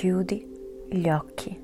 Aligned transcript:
Chiudi 0.00 0.42
gli 0.88 1.10
occhi. 1.10 1.60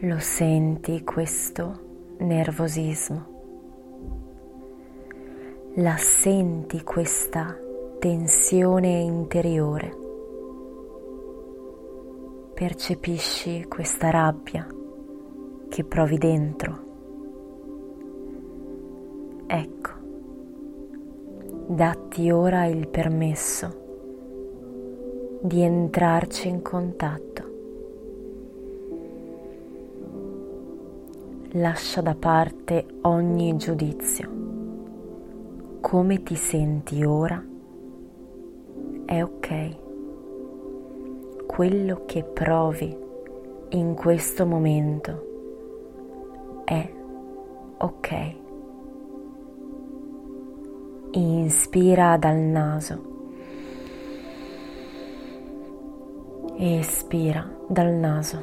Lo 0.00 0.18
senti 0.18 1.02
questo 1.04 2.16
nervosismo? 2.18 3.26
La 5.76 5.96
senti 5.96 6.82
questa 6.82 7.56
tensione 7.98 9.00
interiore? 9.00 9.96
Percepisci 12.52 13.64
questa 13.68 14.10
rabbia 14.10 14.66
che 15.70 15.84
provi 15.84 16.18
dentro? 16.18 16.87
Datti 21.70 22.30
ora 22.30 22.64
il 22.64 22.88
permesso 22.88 23.84
di 25.42 25.60
entrarci 25.60 26.48
in 26.48 26.62
contatto. 26.62 27.42
Lascia 31.52 32.00
da 32.00 32.14
parte 32.14 32.86
ogni 33.02 33.54
giudizio. 33.58 34.30
Come 35.80 36.22
ti 36.22 36.36
senti 36.36 37.04
ora 37.04 37.44
è 39.04 39.22
ok. 39.22 39.76
Quello 41.46 42.02
che 42.06 42.24
provi 42.24 42.96
in 43.70 43.94
questo 43.94 44.46
momento 44.46 45.26
è 46.64 46.90
ok. 47.76 48.46
Inspira 51.18 52.16
dal 52.16 52.36
naso. 52.36 53.02
Espira 56.56 57.44
dal 57.66 57.92
naso. 57.94 58.40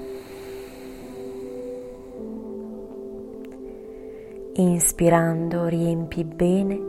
Inspirando 4.55 5.67
riempi 5.67 6.25
bene 6.25 6.81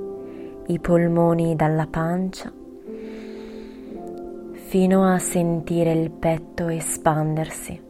i 0.66 0.80
polmoni 0.80 1.54
dalla 1.54 1.86
pancia 1.86 2.52
fino 4.54 5.04
a 5.04 5.20
sentire 5.20 5.92
il 5.92 6.10
petto 6.10 6.66
espandersi 6.66 7.80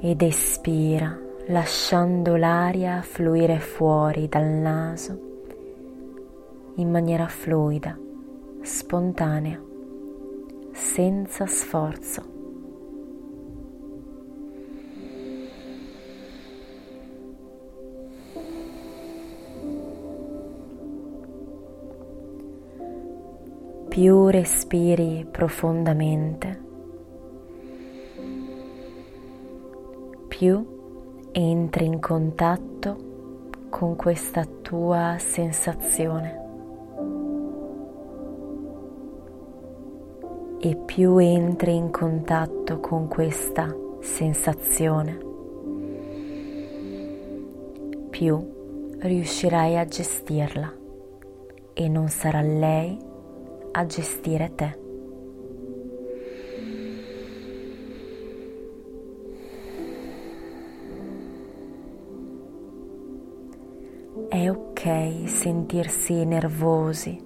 ed 0.00 0.22
espira 0.22 1.23
lasciando 1.48 2.36
l'aria 2.36 3.02
fluire 3.02 3.58
fuori 3.58 4.28
dal 4.28 4.46
naso 4.46 5.32
in 6.76 6.90
maniera 6.90 7.26
fluida, 7.28 7.96
spontanea, 8.62 9.60
senza 10.72 11.46
sforzo. 11.46 12.32
Più 23.88 24.26
respiri 24.26 25.24
profondamente, 25.30 26.62
più 30.26 30.73
entri 31.36 31.86
in 31.86 31.98
contatto 31.98 32.96
con 33.68 33.96
questa 33.96 34.46
tua 34.62 35.16
sensazione 35.18 36.42
e 40.60 40.76
più 40.76 41.16
entri 41.18 41.74
in 41.74 41.90
contatto 41.90 42.78
con 42.78 43.08
questa 43.08 43.74
sensazione, 43.98 45.18
più 48.10 48.96
riuscirai 49.00 49.76
a 49.76 49.84
gestirla 49.86 50.72
e 51.72 51.88
non 51.88 52.08
sarà 52.10 52.42
lei 52.42 52.96
a 53.72 53.86
gestire 53.86 54.54
te. 54.54 54.83
Sentirsi 64.84 66.26
nervosi, 66.26 67.18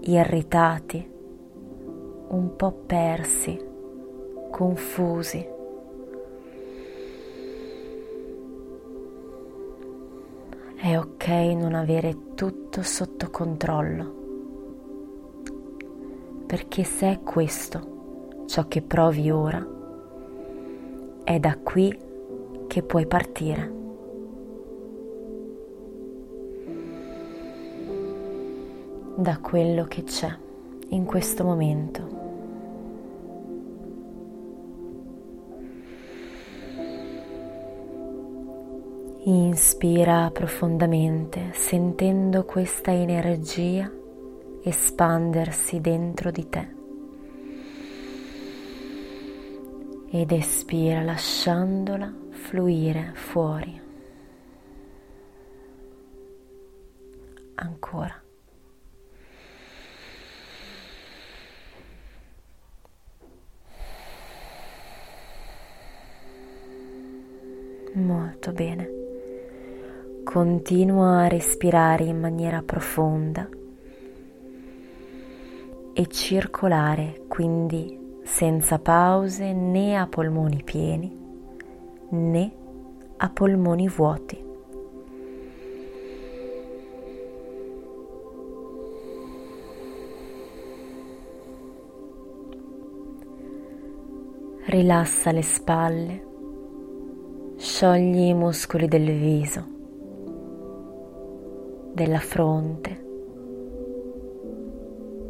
irritati, 0.00 1.08
un 2.28 2.56
po' 2.56 2.72
persi, 2.72 3.56
confusi. 4.50 5.46
È 10.74 10.98
ok 10.98 11.28
non 11.28 11.74
avere 11.74 12.34
tutto 12.34 12.82
sotto 12.82 13.30
controllo, 13.30 14.14
perché 16.46 16.82
se 16.82 17.12
è 17.12 17.20
questo 17.20 18.44
ciò 18.46 18.66
che 18.66 18.82
provi 18.82 19.30
ora, 19.30 19.64
è 21.22 21.38
da 21.38 21.56
qui 21.58 21.96
che 22.66 22.82
puoi 22.82 23.06
partire. 23.06 23.81
Da 29.22 29.38
quello 29.38 29.84
che 29.84 30.02
c'è 30.02 30.36
in 30.88 31.04
questo 31.04 31.44
momento. 31.44 32.20
Inspira 39.24 40.28
profondamente 40.32 41.52
sentendo 41.52 42.44
questa 42.44 42.92
energia 42.92 43.90
espandersi 44.64 45.80
dentro 45.80 46.32
di 46.32 46.48
te 46.48 46.80
ed 50.10 50.32
espira 50.32 51.02
lasciandola 51.02 52.12
fluire 52.30 53.12
fuori. 53.14 53.80
Ancora. 57.54 58.22
Molto 67.94 68.52
bene. 68.52 68.88
Continua 70.24 71.24
a 71.24 71.28
respirare 71.28 72.04
in 72.04 72.18
maniera 72.18 72.62
profonda 72.62 73.46
e 75.92 76.06
circolare, 76.06 77.24
quindi 77.28 78.18
senza 78.22 78.78
pause 78.78 79.52
né 79.52 79.96
a 79.96 80.06
polmoni 80.06 80.62
pieni 80.64 81.20
né 82.08 82.52
a 83.18 83.28
polmoni 83.28 83.88
vuoti. 83.88 84.50
Rilassa 94.64 95.30
le 95.30 95.42
spalle 95.42 96.30
sciogli 97.82 98.28
i 98.28 98.32
muscoli 98.32 98.86
del 98.86 99.10
viso, 99.18 99.64
della 101.92 102.20
fronte. 102.20 103.04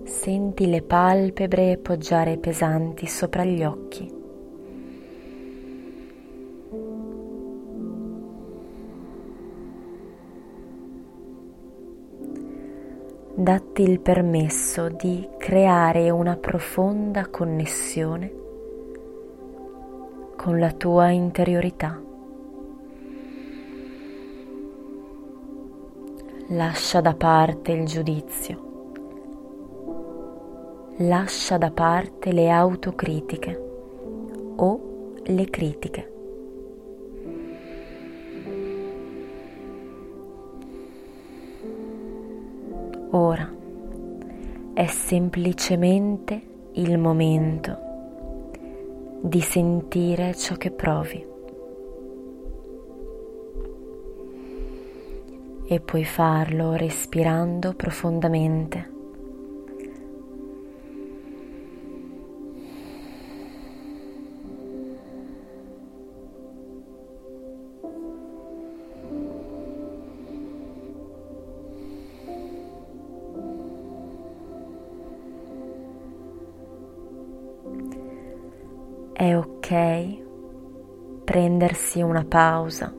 Senti 0.04 0.69
le 0.69 0.82
palpebre 0.82 1.78
poggiare 1.78 2.37
pesanti 2.37 3.06
sopra 3.06 3.43
gli 3.44 3.64
occhi. 3.64 4.20
datti 13.34 13.82
il 13.82 13.98
permesso 13.98 14.88
di 14.88 15.26
creare 15.37 16.10
una 16.10 16.37
profonda 16.37 17.26
connessione 17.26 18.32
con 20.37 20.60
la 20.60 20.70
tua 20.70 21.08
interiorità. 21.08 22.12
Lascia 26.54 27.00
da 27.00 27.14
parte 27.14 27.72
il 27.72 27.87
giudizio, 27.87 28.90
lascia 30.99 31.56
da 31.56 31.70
parte 31.70 32.31
le 32.31 32.50
autocritiche 32.50 33.58
o 34.56 35.14
le 35.22 35.49
critiche. 35.49 36.12
Ora 43.12 43.50
è 44.75 44.87
semplicemente 44.88 46.43
il 46.72 46.98
momento 46.98 47.78
di 49.22 49.40
sentire 49.40 50.34
ciò 50.34 50.56
che 50.56 50.70
provi. 50.70 51.31
E 55.72 55.80
puoi 55.80 56.04
farlo 56.04 56.74
respirando 56.74 57.72
profondamente. 57.72 58.90
È 79.14 79.34
ok 79.34 80.20
prendersi 81.24 82.02
una 82.02 82.26
pausa 82.26 82.92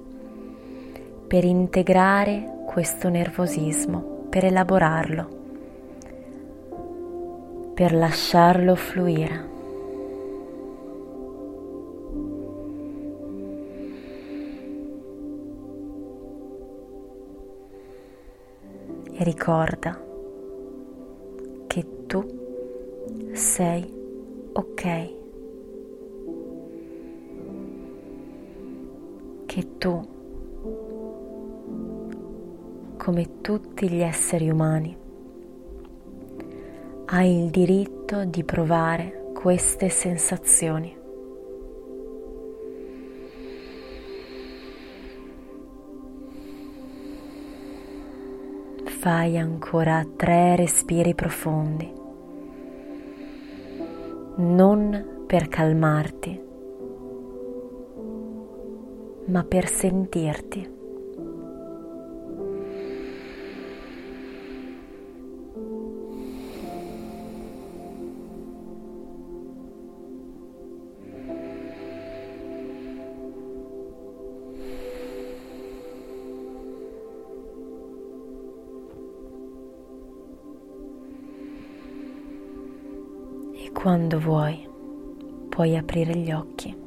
per 1.27 1.43
integrare 1.43 2.61
questo 2.73 3.07
nervosismo, 3.07 4.25
per 4.31 4.45
elaborarlo, 4.45 5.27
per 7.75 7.93
lasciarlo 7.93 8.73
fluire. 8.73 9.51
E 19.11 19.23
ricorda 19.23 20.01
che 21.67 21.85
tu 22.07 22.25
sei 23.33 23.87
ok. 24.53 25.21
che 29.53 29.77
tu, 29.77 30.12
come 33.03 33.41
tutti 33.41 33.89
gli 33.89 33.99
esseri 33.99 34.49
umani, 34.49 34.97
hai 37.07 37.43
il 37.43 37.49
diritto 37.49 38.23
di 38.23 38.45
provare 38.45 39.31
queste 39.33 39.89
sensazioni. 39.89 40.95
Fai 48.85 49.37
ancora 49.37 50.07
tre 50.15 50.55
respiri 50.55 51.13
profondi, 51.13 51.91
non 54.37 55.25
per 55.27 55.49
calmarti, 55.49 56.41
ma 59.25 59.43
per 59.43 59.67
sentirti. 59.67 60.82
Quando 83.73 84.19
vuoi 84.19 84.67
puoi 85.49 85.75
aprire 85.75 86.15
gli 86.15 86.31
occhi. 86.31 86.82